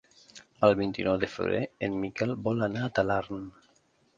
[0.67, 3.45] El vint-i-nou de febrer en Miquel vol anar a Talarn.